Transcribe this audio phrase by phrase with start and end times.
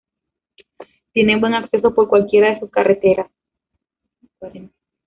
[1.13, 3.29] Tiene buen acceso por cualquiera de sus carreteras.